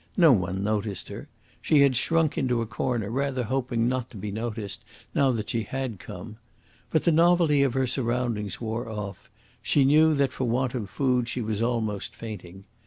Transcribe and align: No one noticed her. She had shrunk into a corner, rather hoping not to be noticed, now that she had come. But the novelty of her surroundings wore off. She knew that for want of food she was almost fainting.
No 0.17 0.33
one 0.33 0.63
noticed 0.63 1.09
her. 1.09 1.27
She 1.61 1.81
had 1.81 1.95
shrunk 1.95 2.35
into 2.35 2.59
a 2.59 2.65
corner, 2.65 3.11
rather 3.11 3.43
hoping 3.43 3.87
not 3.87 4.09
to 4.09 4.17
be 4.17 4.31
noticed, 4.31 4.83
now 5.13 5.29
that 5.29 5.51
she 5.51 5.61
had 5.61 5.99
come. 5.99 6.37
But 6.89 7.03
the 7.03 7.11
novelty 7.11 7.61
of 7.61 7.75
her 7.75 7.85
surroundings 7.85 8.59
wore 8.59 8.89
off. 8.89 9.29
She 9.61 9.85
knew 9.85 10.15
that 10.15 10.31
for 10.33 10.45
want 10.45 10.73
of 10.73 10.89
food 10.89 11.29
she 11.29 11.41
was 11.43 11.61
almost 11.61 12.15
fainting. 12.15 12.63